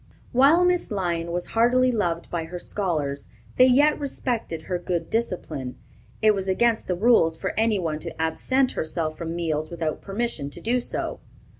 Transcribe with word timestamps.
While 0.31 0.65
Miss 0.65 0.89
Lyon 0.89 1.31
was 1.31 1.49
heartily 1.53 1.91
loved 1.91 2.27
by 2.31 2.45
her 2.45 2.57
scholars, 2.57 3.27
they 3.57 3.67
yet 3.67 3.99
respected 3.99 4.63
her 4.63 4.79
good 4.79 5.11
discipline. 5.11 5.77
It 6.23 6.33
was 6.33 6.47
against 6.47 6.87
the 6.87 6.95
rules 6.95 7.37
for 7.37 7.53
any 7.55 7.77
one 7.77 7.99
to 7.99 8.19
absent 8.19 8.71
herself 8.71 9.15
from 9.15 9.35
meals 9.35 9.69
without 9.69 10.01
permission 10.01 10.49
to 10.49 10.59
do 10.59 10.79
so. 10.79 11.19